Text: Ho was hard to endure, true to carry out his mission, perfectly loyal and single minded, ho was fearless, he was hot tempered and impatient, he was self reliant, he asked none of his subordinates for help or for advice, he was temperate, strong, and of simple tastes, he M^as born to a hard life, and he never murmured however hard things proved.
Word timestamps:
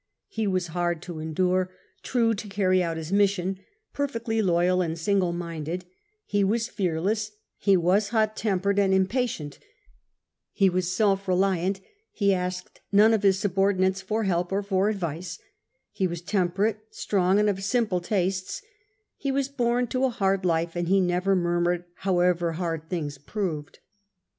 Ho 0.35 0.49
was 0.49 0.67
hard 0.73 0.99
to 1.03 1.19
endure, 1.19 1.71
true 2.01 2.33
to 2.33 2.47
carry 2.49 2.81
out 2.81 2.97
his 2.97 3.13
mission, 3.13 3.59
perfectly 3.93 4.41
loyal 4.41 4.81
and 4.81 4.97
single 4.97 5.31
minded, 5.31 5.85
ho 6.33 6.43
was 6.47 6.67
fearless, 6.67 7.33
he 7.59 7.77
was 7.77 8.09
hot 8.09 8.35
tempered 8.35 8.79
and 8.79 8.95
impatient, 8.95 9.59
he 10.53 10.71
was 10.71 10.91
self 10.91 11.27
reliant, 11.27 11.81
he 12.11 12.33
asked 12.33 12.81
none 12.91 13.13
of 13.13 13.21
his 13.21 13.37
subordinates 13.37 14.01
for 14.01 14.23
help 14.23 14.51
or 14.51 14.63
for 14.63 14.89
advice, 14.89 15.37
he 15.91 16.07
was 16.07 16.21
temperate, 16.23 16.79
strong, 16.89 17.37
and 17.39 17.47
of 17.47 17.63
simple 17.63 18.01
tastes, 18.01 18.63
he 19.17 19.31
M^as 19.31 19.55
born 19.55 19.85
to 19.85 20.03
a 20.05 20.09
hard 20.09 20.43
life, 20.43 20.75
and 20.75 20.87
he 20.87 20.99
never 20.99 21.35
murmured 21.35 21.85
however 21.97 22.53
hard 22.53 22.89
things 22.89 23.19
proved. 23.19 23.77